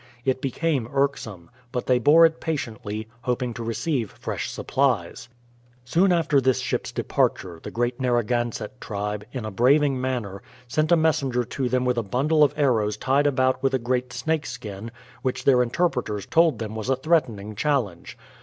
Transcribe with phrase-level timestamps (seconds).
[0.25, 5.29] It became irksome, but they bore it patiently, hoping to receive fresh supplies.
[5.85, 10.95] Soon after this ship's departure, the great Narragansett tribe, in a braving manner, sent a
[10.95, 14.89] messenger to them with a bundle of arrows tied about with a great snake skin,
[15.21, 18.17] which their interpreters told them was a threatening challenge.